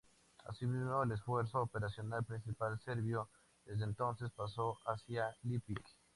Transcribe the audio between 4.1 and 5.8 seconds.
pasa hacia Lipik.